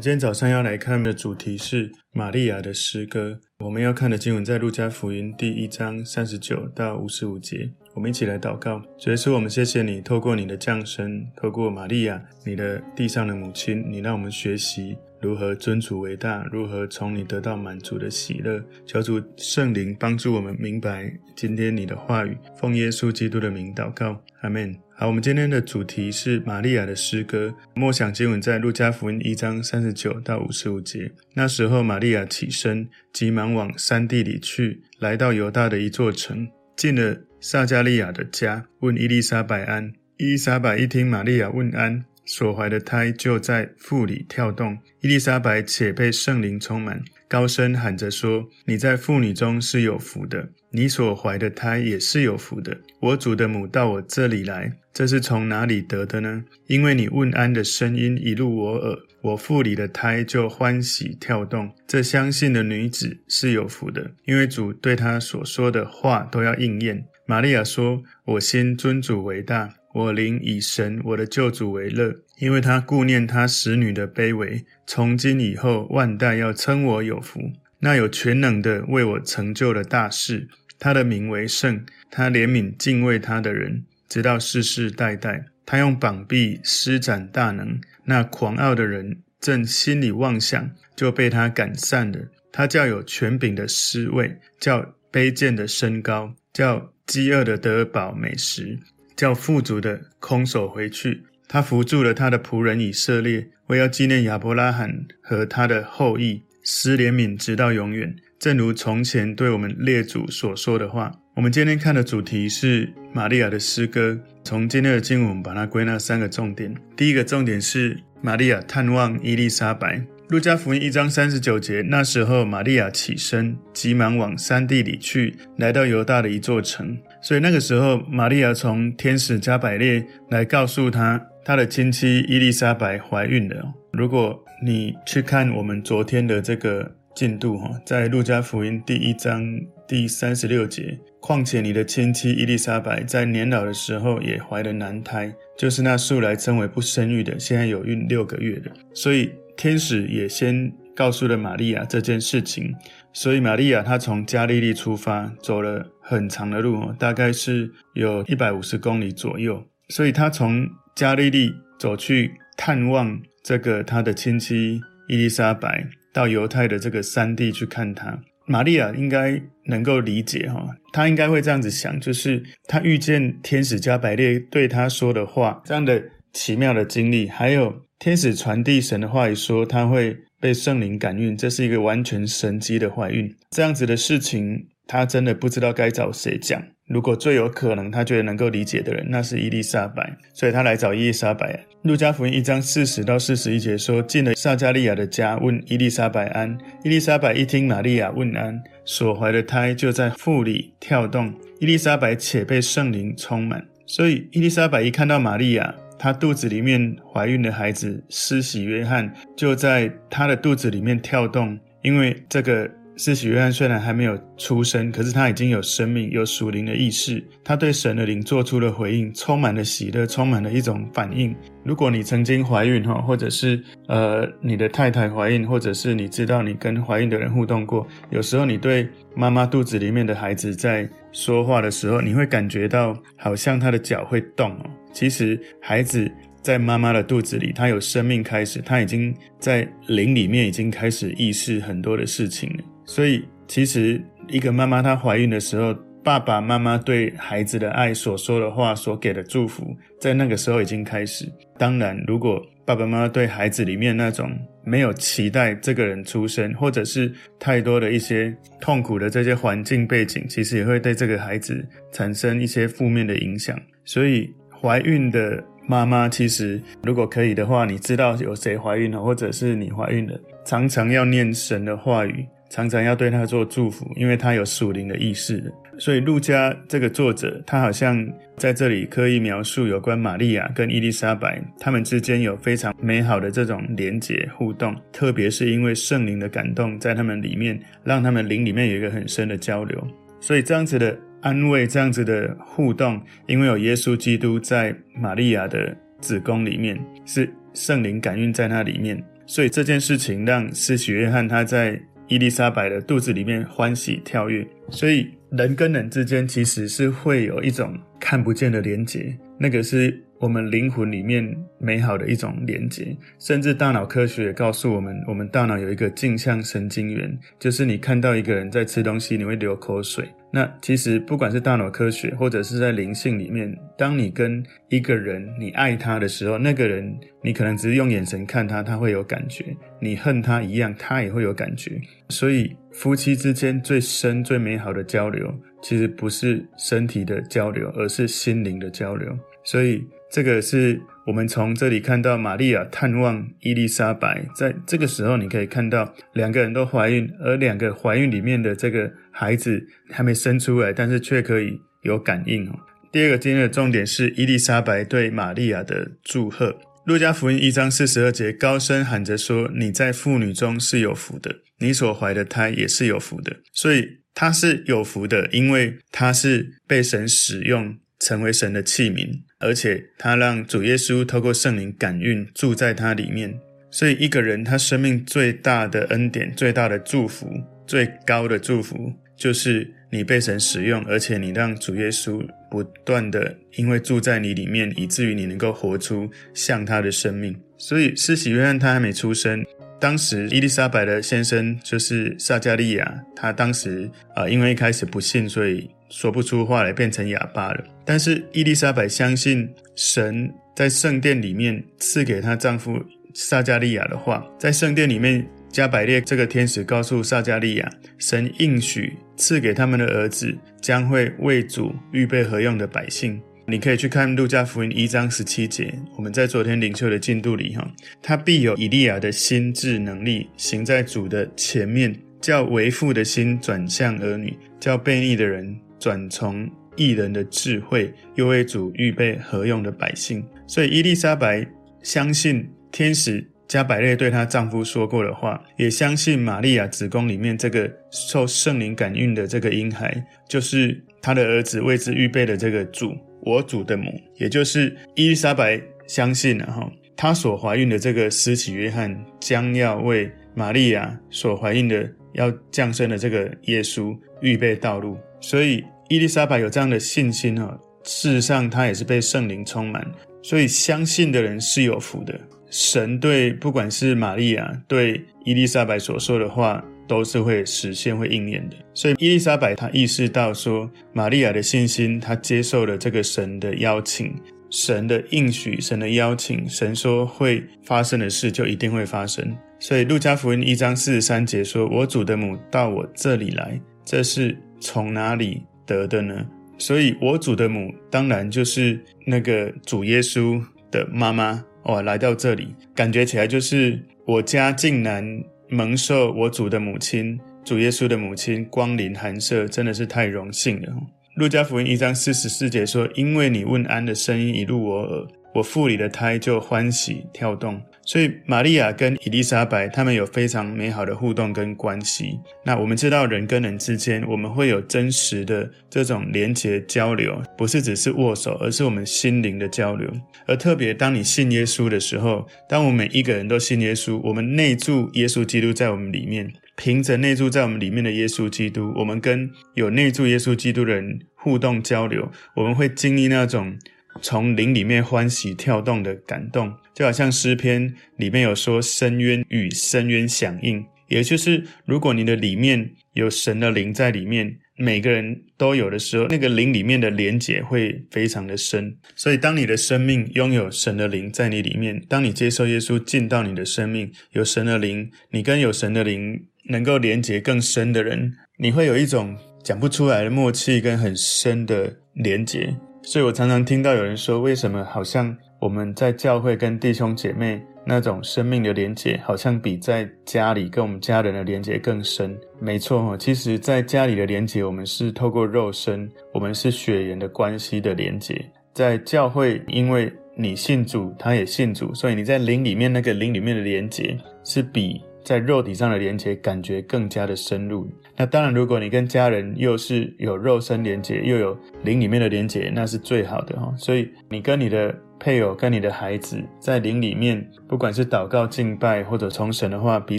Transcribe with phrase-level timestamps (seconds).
[0.00, 3.40] 今天早上要来看的主题是玛利亚的诗歌。
[3.58, 7.68] 我们要看的经文在路加福音第一章三十九到五十五节。
[7.94, 18.62] 我们一起来祷告，主耶稣，我们谢谢你，透过你的降生，透过玛利亚，你的地上的母亲，你让我们学习如何尊主为大，如何从你得到满足的喜乐。
[18.86, 22.38] 求主圣灵帮助我们明白今天你的话语。
[22.56, 24.78] 奉耶稣基督的名祷告，阿门。
[25.00, 27.54] 好，我们今天的主题是玛利亚的诗歌。
[27.72, 31.08] 默想经文在路加福音一章三十九到五十五节。
[31.34, 39.92] 那时候，玛利亚起身，急忙往山地里去，来到犹大的一座城，进了撒迦利亚的家，问伊丽莎白安。
[40.16, 44.76] 伊丽莎白一听玛利亚问安，所怀的胎就在腹里跳动。
[45.02, 47.00] 伊丽莎白且被圣灵充满。
[47.28, 52.78] 高声喊着说：“你在妇女中是有福的，你所怀的胎也是有福的。
[53.00, 56.44] 我主的母到我这里来，这是从哪里得的呢？
[56.66, 61.70] 因为你问安的声音一入我耳，我腹里的胎就欢喜跳动。
[61.86, 74.62] 这相信的女子是有福的，因为主对她所说的话都要应验。”玛利亚说：“我心尊主为大。”我灵以神我的救主为乐，因为他顾念他使女的卑微。
[74.86, 77.40] 从今以后，万代要称我有福。
[77.80, 80.48] 那有全能的为我成就了大事，
[80.78, 81.84] 他的名为圣。
[82.10, 85.46] 他怜悯敬畏他的人，直到世世代代。
[85.66, 92.18] 他用膀臂施展大能，那狂傲的人正心里妄想，就被他赶散了。
[92.50, 98.78] 他叫有权柄的失位，叫卑贱的升高，叫饥饿的得饱美食。
[99.14, 101.24] 叫富足的空手回去。
[101.46, 111.12] 他扶助了他的仆人以色列，为要纪念亚伯拉罕和他的后裔，施怜悯直到永远，正如从前对我们列祖所说的话。
[111.34, 114.18] 我们今天看的主题是玛利亚的诗歌。
[114.42, 116.74] 从今天的经文，把它归纳三个重点。
[116.96, 120.02] 第一个重点是玛利亚探望伊丽莎白。
[120.30, 126.98] 路加福音一章三十九节，那时候玛利亚起身，急忙往山地里去，来到犹大的一座城。
[127.22, 133.72] 所以那个时候，玛利亚从天使加百列来告诉她，她的亲戚伊丽莎白怀孕了。
[133.92, 139.44] 如果你去看我们昨天的这个进度，哈，在路加福音第一章
[139.86, 148.70] 第三十六节，况且你的亲戚伊丽莎白在年老的时候也怀了男胎，就是那素来称为不生育的，现在有孕六个月的。
[148.94, 149.30] 所以。
[149.58, 152.72] 天使也先告诉了玛利亚这件事情，
[153.12, 159.60] 所以玛利亚她从加利利出发，走了很长的路，大概是有一百五十公里左右。
[159.88, 164.78] 所以她从加利利走去探望这个他的亲戚
[165.08, 168.20] 伊丽莎白，到犹太的这个山地去看他。
[168.44, 176.02] 玛利亚应该能够理解哈，她应该会这样子想，就是她遇见天使加百列对她说的话，这样的
[176.34, 177.88] 奇妙的经历，还有。
[177.98, 183.34] 天使传递神的话语说，他会被圣灵感孕，这是一个完全神迹的怀孕。
[183.50, 186.60] 这样子的事情，他真的不知道该找谁讲。
[186.88, 191.64] 如果最有可能，他觉得能够理解的人，那是伊丽莎白，所以他来找伊丽莎白。
[191.82, 196.56] 路加福音一章四十到四十一节说，进了撒迦利亚的家，问伊丽莎白安。
[196.82, 201.32] 伊丽莎白一听玛利亚问安，所怀的胎就在腹里跳动。
[201.60, 205.74] 伊丽莎白且被圣灵充满，所以伊丽莎白一看到玛利亚。
[205.98, 221.34] 她肚子里面怀孕的孩子施洗约翰就在她的肚子里面跳动，因为这个施洗约翰虽然还没有出生，可是他已经有生命，有属灵的意识，他对神的灵做出了回应，充满了喜乐，充满了一种反应。
[221.64, 234.70] 如果你曾经怀孕哈，或者是呃你的太太怀孕，或者是你知道你跟怀孕的人互动过，有时候你对妈妈肚子里面的孩子在说话的时候，你会感觉到好像他的脚会动哦。
[234.92, 236.10] 其实孩子
[236.42, 242.64] 在妈妈的肚子里，他有生命开始，他已经在灵里面已经开始意识很多的事情了。
[242.88, 251.30] 所以，其实一个妈妈她怀孕的时候，爸爸妈妈对孩子的爱所说的话，所给的祝福，在那个时候已经开始。
[251.58, 254.30] 当然，如果爸爸妈妈对孩子里面那种
[254.64, 263.54] 没有期待这个人出生，或者是太多的一些痛苦的这些环境背景，其实也会对这个孩子产生一些负面的影响。
[263.84, 264.32] 所以，
[264.62, 275.52] 怀孕的妈妈，其实如果可以的话，你知道有谁怀孕了，或者是你怀孕了，常常要念神的话语，常常要对他做祝福，因为他有属灵的意识。
[275.78, 278.06] 所以路加这个作者，他好像
[278.36, 289.86] 在这里刻意描述有关玛利亚跟伊丽莎白他们之间有非常美好的这种连结互动，特别是因为圣灵的感动在他们里面，让他们灵里面有一个很深的交流。
[290.20, 290.98] 所以这样子的。
[291.20, 301.76] 安慰这样子的互动，因为有耶稣基督在玛利亚的子宫里面，是圣灵感孕在那里面，所以这件事情让施洗约翰他在
[302.08, 304.46] 伊丽莎白的肚子里面欢喜跳跃。
[304.70, 310.02] 所以人跟人之间其实是会有一种看不见的连接，那个是。
[310.20, 320.04] 我们灵魂里面美好的一种连接，甚至大脑科学也告诉我们，我们大脑有一个镜像神经元，就是你看到一个人在吃东西，你会流口水。
[320.32, 326.92] 那其实不管是大脑科学，或者是在灵性里面，当你跟一个人你爱他的时候，那个人
[327.22, 329.44] 你可能只是用眼神看他，他会有感觉；
[329.80, 331.80] 你恨他一样，他也会有感觉。
[332.08, 339.18] 所以夫妻之间最深、最美好的交流，其实不是身体的交流，而是心灵的交流。
[339.44, 339.84] 所以。
[340.10, 352.58] 这个是我们从这里看到玛利亚探望伊丽莎白，在这个时候你可以看到两个人都怀孕，而两个怀孕里面的这个孩子还没生出来，但是却可以有感应哦。
[352.90, 356.56] 第二个今天的重点是伊丽莎白对玛利亚的祝贺。
[356.88, 367.76] 路加福音一章四十二节高声喊着说：“你在妇女中是有福的，你所怀的胎也是有福的。”所以他是有福的，因为他是被神使用。
[368.00, 369.08] 成为神的器皿，
[369.40, 373.34] 而且他让主耶稣透过圣灵感孕住在他里面。
[373.72, 377.28] 所以，一个人他生命最大的恩典、最大的祝福、
[377.66, 387.34] 最高的祝福，就是你被神使用，而且你让主耶稣不断的因为住在你里面，以至于你能够活出像他的生命。
[387.56, 389.44] 所以，施洗约翰他还没出生，
[389.80, 395.68] 当时伊丽莎白的先生就是撒迦利亚，他当时啊、因为一开始不信，所以。
[395.90, 397.64] 说不出话来，变成哑巴了。
[397.82, 402.78] 但是伊丽莎白相信神在圣殿里面赐给她丈夫
[403.14, 413.20] 撒迦利亚的话，在圣殿里面，加百列这个天使告诉撒迦利亚，神应许赐给他们的儿子将会为主预备何用的百姓。
[413.46, 417.66] 你可以去看路加福音一章十七节，我们在昨天领袖的进度里哈，
[418.02, 425.58] 他必有以利亚的心智能力行在主的前面，叫为父的心转向儿女，叫悖逆的人。
[425.80, 430.26] 转从义人的智慧，又为主预备何用的百姓。
[430.44, 431.46] 所以伊丽莎白
[431.84, 443.90] 相信天使加百列对她丈夫说过的话，也相信玛利亚子宫里面这个受圣灵感孕的这个婴孩，就是她的儿子为之预备的这个主，我主的母。
[444.16, 454.98] 也就是伊丽莎白相信了哈，她所怀孕的这个施洗约翰将要为玛利亚所怀孕的要降生的这个耶稣预备道路。
[455.20, 459.90] 所以伊丽莎白有这样的信心哈，事实上她也是被圣灵充满，
[460.22, 462.20] 所以相信的人是有福的。
[462.50, 468.56] 神对不管是玛利亚对伊丽莎白所说的话，都是会实现会应验的。
[468.74, 474.14] 所以伊丽莎白她意识到说，玛利亚的信心，她接受了这个神的邀请，
[474.50, 479.36] 神的应许，神的邀请，神说会发生的事就一定会发生。
[479.58, 484.36] 所以路加福音一章四十三节说：“我主的母到我这里来。”这是。
[484.60, 486.26] 从哪里得的呢？
[486.58, 495.04] 所以，我主的母当然就是那个主耶稣的妈妈哦，来到这里，感觉起来就是我家竟然
[495.48, 500.68] 蒙受我主的母亲，主耶稣的母亲光临寒舍，真的是太荣幸了。
[501.16, 512.20] 路加福音一章四十四节说：“因为你问安的声音一入我耳，我腹里的胎就欢喜跳动。”所以，玛利亚跟伊丽莎白他们有非常美好的互动跟关系。
[512.44, 519.90] 那我们知道，人跟人之间，我们会有真实的这种连结交流，不是只是握手，而是我们心灵的交流。
[520.26, 533.56] 而特别当你信耶稣的时候，当我们每一个人都信耶稣，我们内住耶稣基督在我们里面，凭着内住在我们里面的耶稣基督，我们跟有内住耶稣基督的人互动交流，我们会经历那种。
[534.00, 548.76] 从灵里面欢喜跳动的感动，就好像诗篇里面有说，深渊与深渊响应，也就是如果你的里面有神的灵在里面，每个人都有的时候，那个灵里面的连结会非常的深。
[548.96, 562.56] 所以，当你的生命拥有神的灵在你里面，当你接受耶稣进到你的生命，有神的灵，你跟有神的灵能够连结更深的人，你会有一种讲不出来的默契跟很深的连结。
[562.90, 572.18] 所以我常常听到有人说，为什么好像我们在教会跟弟兄姐妹那种生命的连结，好像比在家里跟我们家人的连结更深？
[572.40, 578.24] 没错，其实在家里的连结，我们是透过肉身，我们是血缘的关系的连结。
[578.54, 587.70] 在教会，因为你信主，他也信主，所以你在灵里面那个灵里面的连结，是比在肉体上的连结感觉更加的深入。
[587.98, 593.52] 那当然，如果你跟家人又是有肉身连结，又有灵里面的连结，那是最好的哈。
[593.56, 599.98] 所以你跟你的配偶、跟你的孩子在灵里面，不管是祷告、敬拜或者从神的话彼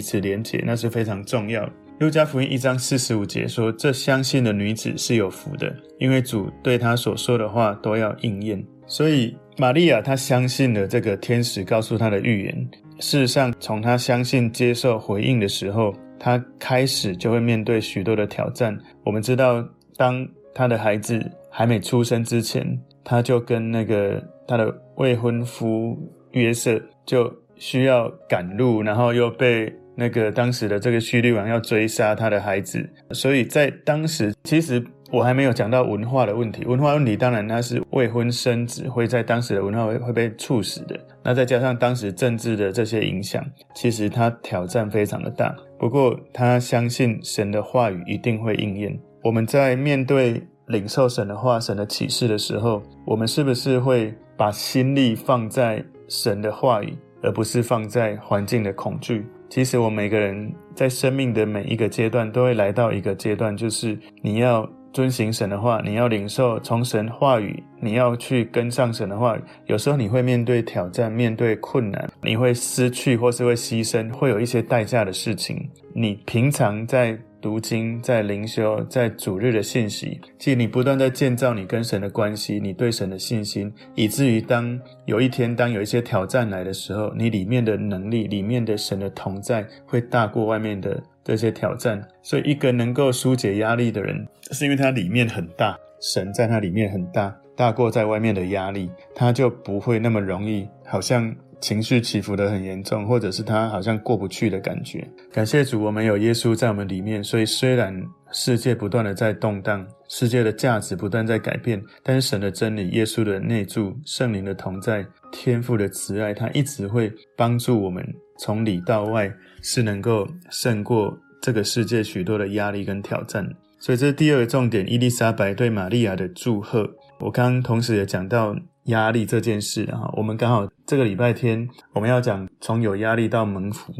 [0.00, 1.68] 此连结，那是非常重要。
[1.98, 12.68] 路加福音一章四十五节说：“这相信的女子是有福的，因为主对她所说的话都要应验。”所以玛利亚她相信了这个天使告诉她的预言。
[13.00, 18.78] 事实上，从她相信、接受、回应的时候，他开始就会面对许多的挑战。
[19.04, 20.24] 我们知道，当
[20.54, 25.98] 他的孩子还没出生之前，他就跟那个他的未婚夫
[26.32, 29.74] 约瑟就需要赶路，然后又被。
[29.96, 36.64] 那个当时的这个叙利王要追杀他的孩子，所以在当时，其实我还没有讲到文化的问题。
[36.64, 40.98] 文化问题当然他是未婚生子会在当时的文化会会被处死的。
[41.22, 45.54] 那再加上当时政治的这些影响，其实他挑战非常的大。
[45.78, 48.98] 不过他相信神的话语一定会应验。
[49.22, 59.26] 我们在面对领受神的话、神的启示的时候，我们是不是会把心力放在神的话语，而不是放在环境的恐惧？
[59.50, 69.36] 其实，我们每个人在生命的每一个阶段，都会来到一个阶段，就是你要遵行神的话，你要领受从神话语，你要去跟上神的话。
[69.66, 75.68] 有时候你会面对挑战，面对困难，你会失去或是会牺牲，会有一些代价的事情。
[75.94, 77.18] 你平常在。
[77.40, 92.00] 读经，在灵修，在主日的信息，其实你不断在建造你跟神的关系，你对神的信心，以至于当有一天，当有一些挑战来的时候，你里面的能力，里面的神的同在，会大过外面的这些挑战。
[92.22, 101.34] 所以，一个能够纾解压力的人，是因为他里面很大，神在他里面很大，大过在外面的压力，他就不会那么容易，好像。
[101.60, 105.06] 情绪起伏得很严重，或者是他好像过不去的感觉。
[105.30, 107.94] 感谢主，我们有耶稣在我们里面，所以虽然
[108.32, 118.02] 世界不断的在动荡，世界的价值不断在改变，但是神的真理、耶稣的内住、圣灵的同在、天父的慈爱，他一直会帮助我们
[118.38, 119.30] 从里到外
[119.62, 123.46] 是能够胜过这个世界许多的压力跟挑战。
[123.78, 126.90] 所以这是第二个重点，伊丽莎白对玛利亚的祝贺。
[127.18, 128.56] 我刚刚同时也讲到。
[128.90, 133.92] 压力这件事，啊，我们刚好这个礼拜天我们要讲从有压力到蒙福。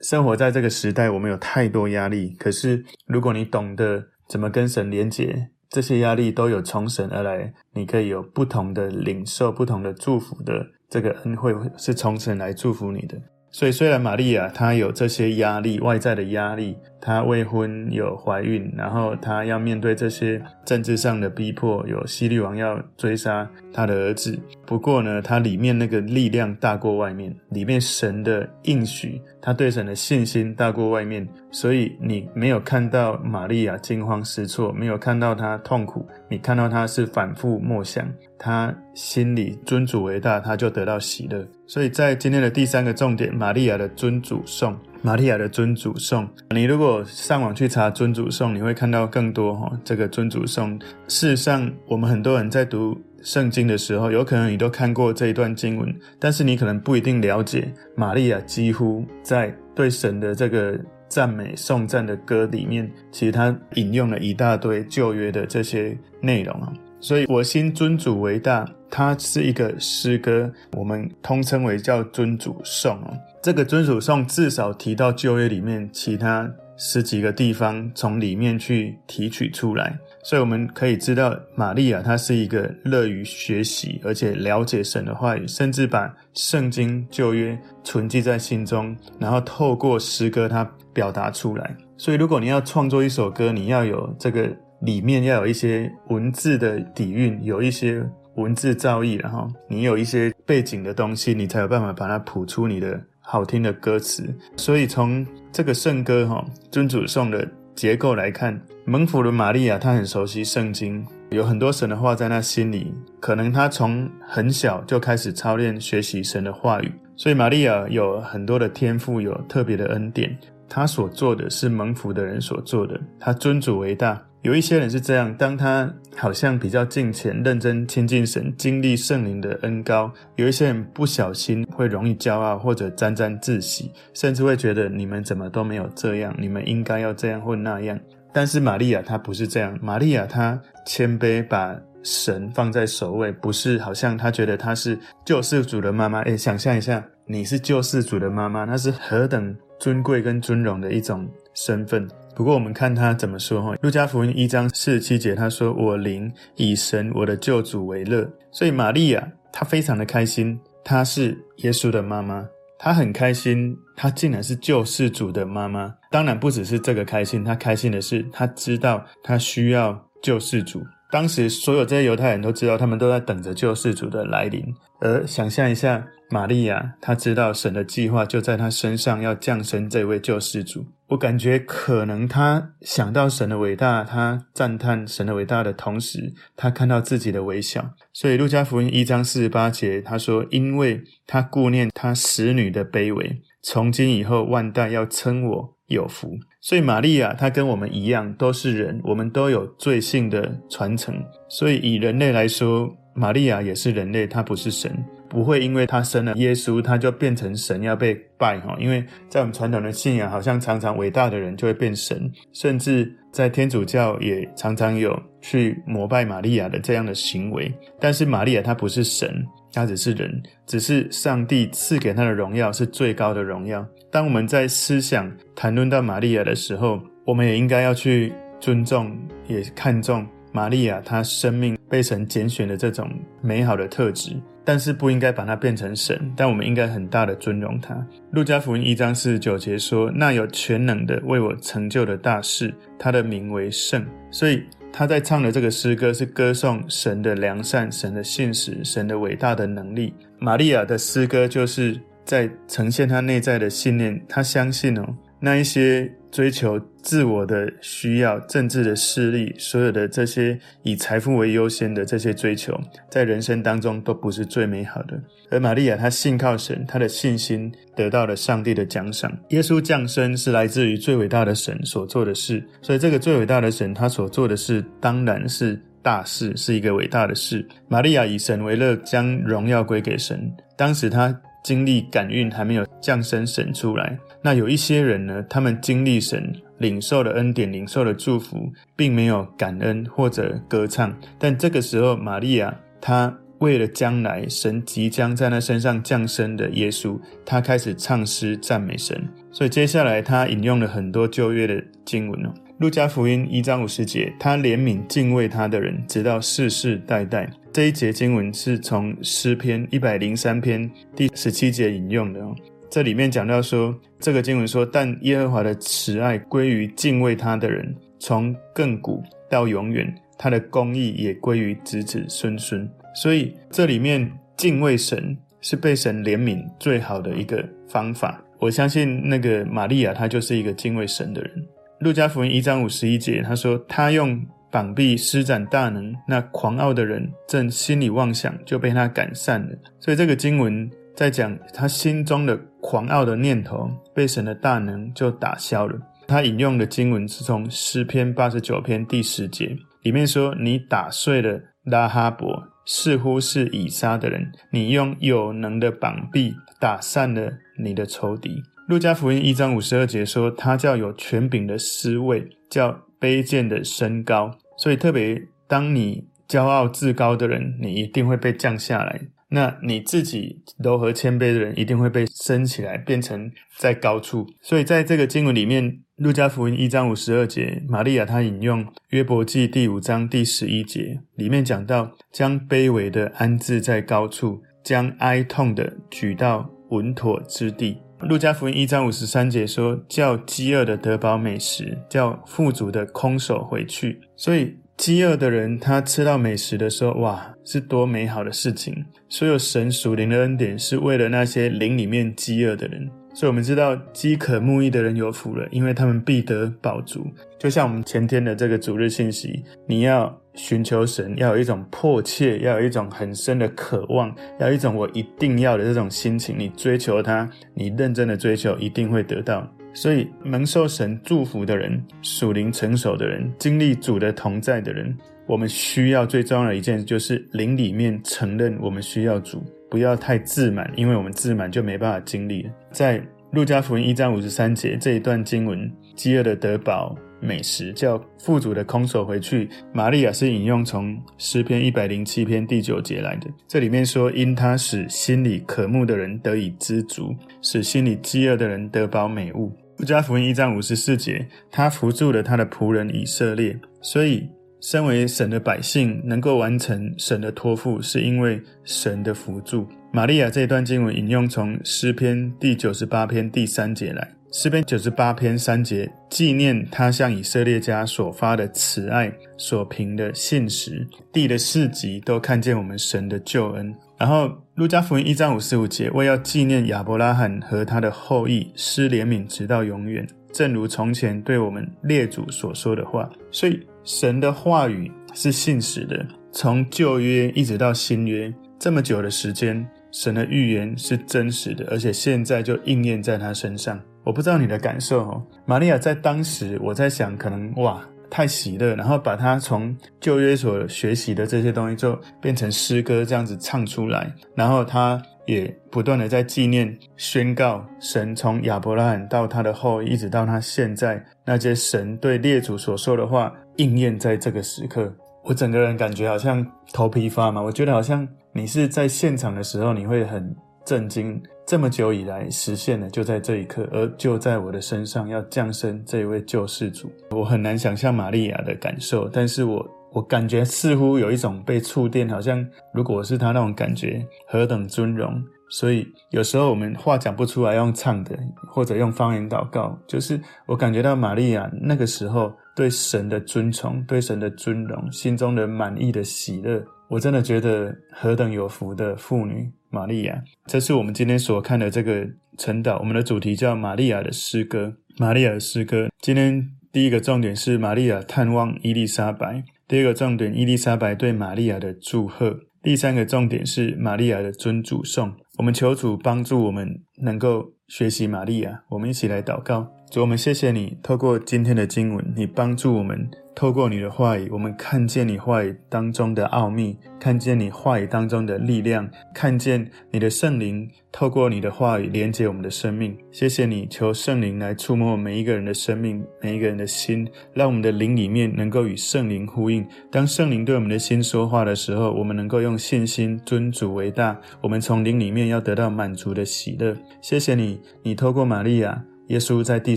[0.00, 13.18] 生活在这个时代，我们有太多压力，可是如果你懂得怎么跟神连结，这些压力都有从神而来，你可以有不同的领受、不同的祝福的这个恩惠，是从神来祝福你的。
[13.54, 24.36] 所以，虽然玛利亚她有这些压力，外在的压力，她未婚有怀孕，然后她要面对这些政治上的逼迫，有希律王要追杀她的儿子。
[24.66, 31.26] 不过呢，它里面那个力量大过外面，里面神的应许，她对神的信心大过外面。
[31.50, 41.46] 所以你没有看到玛利亚惊慌失措，没有看到她痛苦，你看到她是反复默想，她心里尊主为大，她就得到喜乐。
[41.66, 46.28] 所以在今天的第三个重点，玛利亚的尊主颂，玛利亚的尊主颂。
[46.50, 49.70] 你如果上网去查尊主颂，你会看到更多哈。
[49.84, 50.78] 这个尊主颂，
[51.08, 57.66] 事实上，我们很多人在读圣经的时候，有可能你都看过这一段经文，但是你可能不一定了解，
[57.96, 60.78] 玛利亚几乎在对神的这个
[61.08, 66.72] 赞美颂赞的歌里面，其实他引用了一大堆旧约的这些内容啊。
[67.00, 68.64] 所以，我心尊主为大。
[68.96, 73.12] 它是一个诗歌，我们通称为叫尊主颂哦。
[73.42, 79.98] 这个尊主颂至少提到旧约里面其他十几个地方，从里面去提取出来。
[80.24, 91.76] 所以我们可以知道，玛利亚她是一个乐于学习而且了解神的话语，甚至把圣经旧约存记在心中，然后透过诗歌它表达出来。
[91.96, 94.50] 所以，如果你要创作一首歌，你要有这个
[94.80, 98.04] 里面要有一些文字的底蕴，有一些。
[98.36, 104.28] 文字造诣，然后你有一些背景的东西，你才有办法把它谱出你的好听的歌词。
[104.56, 120.36] 所以从这个圣歌哈尊主颂的结构来看，蒙福的玛利亚她很熟悉圣经，有很多神的话在她心里，可能她从很小就开始操练学习神的话语，所以玛利亚有很多的天赋，有特别的恩典。
[120.68, 124.20] 她所做的是蒙福的人所做的，她尊主为大。
[124.42, 137.98] 有一些人是这样，当他好像比较敬虔、认真亲近神，经历圣灵的恩膏；有一些人不小心会容易骄傲，或者沾沾自喜，甚至会觉得你们怎么都没有这样，你们应该要这样或那样。
[138.34, 146.20] 但是玛利亚她不是这样，玛利亚她谦卑，把神放在首位，不是好像她觉得她是救世主的妈妈。
[146.22, 152.06] 诶，想象一下，你是救世主的妈妈，那是何等尊贵跟尊荣的一种身份。
[152.34, 162.44] 不过我们看他怎么说哈，《路加福音》一章四十七节，他说：“我灵以神我的救主为乐。”所以玛利亚她非常的开心，她是耶稣的妈妈，
[162.78, 165.94] 他很开心，他竟然是救世主的妈妈。
[166.10, 170.82] 当然不只是这个开心，他开心的是他知道他需要救世主。
[171.10, 174.64] 当时所有这些犹太人都知道，他们都在等着救世主的来临。
[175.00, 180.84] 而想象一下，玛利亚她知道神的计划就在她身上，要降生这位救世主。
[181.08, 187.90] 我感觉可能他想到神的伟大，他赞叹神的伟大的同时，他看到自己的微小。
[188.12, 201.22] 所以路加福音一章四十八节，他说：“因为他顾念他使女的卑微，从今以后万代要称我有福。”所以玛利亚她跟我们一样都是人，我们都有罪性的传承。
[201.50, 208.76] 所以以人类来说，玛利亚也是人类，她不是神，不会因为他生了耶稣，他就变成神要被拜哈。
[208.78, 217.70] 因为在我们传统的信仰，好像常常伟大的人就会变神，甚至在天主教也常常有去膜拜玛利亚的这样的行为。
[217.98, 219.44] 但是玛利亚她不是神。
[219.76, 223.84] 她只是人，只是上帝赐给她的荣耀是最高的荣耀。
[224.08, 233.10] 当我们在思想谈论到玛利亚的时候，我们也应该要去尊重，也看重玛利亚她生命被神拣选的这种
[233.42, 236.32] 美好的特质，但是不应该把它变成神。
[236.36, 237.94] 但我们应该很大的尊荣他。
[238.32, 244.62] 路加福音一章四十九节说：“那有全能的为我成就的大事，他的名为圣。”所以。
[244.96, 250.14] 他在唱的这个诗歌是歌颂神的良善、神的信实、神的伟大的能力。
[250.38, 255.04] 玛利亚的诗歌就是在呈现他内在的信念，他相信哦，
[255.40, 262.76] 那一些追求自我的需要、政治的势力、所有的这些以财富为优先的这些追求，
[263.08, 265.16] 在人生当中都不是最美好的。
[265.48, 269.30] 而玛利亚她信靠神，她的信心得到了上帝的奖赏。
[269.50, 277.64] 耶稣降生是来自于最伟大的神所做的事，所以这个最伟大的神他所做的事当然是大事，是一个伟大的事。
[277.86, 280.52] 玛利亚以神为乐，将荣耀归给神。
[280.76, 291.12] 当时他经历感孕还没有降生神出来，那有一些人呢，他们经历神领受的恩典，领受的祝福，并没有感恩或者歌唱。
[291.36, 293.36] 但这个时候，玛利亚她。
[293.60, 299.26] 为了将来神即将在他身上降生的耶稣，他开始唱诗赞美神。
[299.50, 302.52] 所以接下来他引用了很多旧约的经文哦。
[302.78, 307.48] 路加福音一章五十节，他怜悯敬畏他的人，直到世世代代。
[307.72, 312.52] 这一节经文是从诗篇一百零三篇第十七节引用的哦。
[312.90, 322.88] 这里面讲到说，这个经文说，但耶和华的慈爱归于敬畏他的人，从亘古到永远，他的公义也归于子子孙孙。
[323.14, 328.42] 所以这里面敬畏神是被神怜悯最好的一个方法。
[328.58, 331.63] 我相信那个玛利亚她就是一个敬畏神的人。
[332.04, 334.38] 路加福音一章五十一节，他说：“他用
[334.70, 345.98] 膀臂施展大能，那狂傲的人正心里妄想，就被他赶散了。”所以这个经文在讲他心中的狂傲的念头被神的大能就打消了。
[346.28, 358.62] 他引用的经文是从诗篇八十九篇第十节里面说：“你打碎了拉哈伯。”似乎是以撒的人，你用有能的膀臂打散了你的仇敌。
[358.86, 364.58] 路加福音一章五十二节说，他叫有权柄的施位，叫卑贱的升高。
[364.76, 374.46] 所以特别当你骄傲自高的人，你一定会被降下来；那你自己柔和谦卑的人，一定会被升起来，变成在高处。
[374.60, 376.00] 所以在这个经文里面。
[376.18, 387.98] 路加福音一章五十二节，玛利亚她引用约伯记第五章第十一节，里面讲到将卑微的安置在高处，将哀痛的举到稳妥之地。
[388.20, 394.20] 路加福音一章五十三节说，叫饥饿的得饱美食，叫富足的空手回去。
[394.36, 399.04] 所以饥饿的人他吃到美食的时候，哇，是多美好的事情！
[399.28, 403.10] 所有神属灵的恩典是为了那些灵里面饥饿的人。
[403.34, 407.26] 所以，我们知道饥渴慕义的人有福了，因为他们必得饱足。
[407.58, 416.54] 就像我们前天的这个主日信息，你要寻求神，要有一种迫切，要有一种很深的渴望，要有一种我一定要的这种心情。
[416.56, 419.68] 你追求他，你认真的追求，一定会得到。
[419.92, 425.16] 所以，蒙受神祝福的人，属灵成熟的人，经历主的同在的人，
[425.46, 429.60] 我们需要最重要的一件，就是灵里面承认我们需要主。
[429.90, 432.68] 不要太自满，因为我们自满就没办法经历。
[432.90, 439.68] 在路加福音一章五十三节这一段经文，饥饿的得饱，美食，叫富足的空手回去。
[439.92, 449.72] 玛利亚是引用从诗篇一百零七篇第九节来的，这里面说，因他使心里渴慕的人得以知足，使心里饥饿的人得饱美物。
[449.98, 454.48] 路加福音一章五十四节，他扶助了他的仆人以色列，所以。
[454.84, 459.88] 身为神的百姓，能够完成神的托付，是因为神的辅助。
[460.12, 473.94] 玛利亚这一段经文引用从诗篇第九十八篇第三节来，诗篇九十八篇三节纪念他向以色列家所发的慈爱，所凭的信实，地的四极都看见我们神的救恩。
[474.18, 483.26] 然后路加福音一章五十五节，为要纪念亚伯拉罕和他的后裔施怜悯直到永远，正如从前对我们列祖所说的话。
[483.50, 483.80] 所以。
[484.04, 493.98] 神的话语是信实的，从旧约一直到新约这么久的时间，神的预言是真实的，而且现在就应验在他身上。
[494.22, 513.52] 我不知道你的感受哦，玛利亚在当时，我在想，可能哇，太喜乐，然后把他从旧约所学习的这些东西，就变成诗歌这样子唱出来，然后他也不断的在纪念、宣告神从亚伯拉罕到他的后裔，一直到他现在那些神对列祖所说的话。
[513.76, 517.60] 应验在这个时刻，我整个人感觉好像头皮发麻。
[517.60, 521.42] 我觉得好像你是在现场的时候，你会很震惊。
[521.66, 527.10] 这么久以来实现了，就在这一刻，而就在我的身上要降生这一位救世主。
[527.30, 535.42] 我很难想象玛利亚的感受，但是我我感觉似乎有一种被触电，好像如果是他那种感觉，何等尊荣。
[535.70, 542.52] 所以有时候我们话讲不出来，用唱的或者用方言祷告，就是我感觉到玛利亚那个时候。
[542.74, 550.42] 对神的尊崇，对神的尊荣，心中的满意的喜乐，我真的觉得何等有福的妇女玛利亚。
[550.66, 552.26] 这是我们今天所看的这个
[552.58, 554.96] 晨祷，我们的主题叫玛利亚的诗歌。
[555.16, 565.32] 玛利亚的诗歌，今天第一个重点是玛利亚探望伊丽莎白，第二个重点伊丽莎白对玛利亚的祝贺，第三个重点是玛利亚的尊主颂。
[565.58, 569.92] 我们求主帮助我们能够学习玛利亚，我们一起来祷告。
[570.14, 583.18] 主，我们谢谢你，透过今天的经文，你帮助我们，透过你的话语，我们看见你话语当中的奥秘，看见你话语当中的力量，看见你的圣灵透过你的话语连接我们的生命。
[583.32, 589.84] 谢谢你，求圣灵来触摸每一个人的生命，每一个人的心，让我们的灵里面能够与圣灵呼应。
[590.12, 594.40] 当圣灵对我们的心说话的时候，我们能够用信心尊主为大。
[594.60, 596.96] 我们从灵里面要得到满足的喜乐。
[597.20, 599.04] 谢谢你，你透过玛利亚。
[599.28, 599.96] 耶稣在地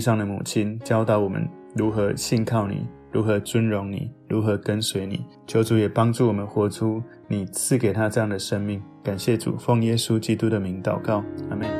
[0.00, 5.22] 上的母亲教导我们如何信靠你，如何尊荣你，如何跟随你。
[5.46, 8.82] 求主也帮助我们活出你赐给他这样的生命。
[9.04, 11.77] 感谢主，奉耶稣基督的名祷告，阿门。